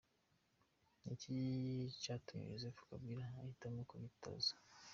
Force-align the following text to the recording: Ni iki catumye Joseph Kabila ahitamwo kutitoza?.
Ni 1.03 1.11
iki 1.15 1.35
catumye 2.03 2.51
Joseph 2.53 2.79
Kabila 2.89 3.25
ahitamwo 3.39 3.81
kutitoza?. 3.89 4.53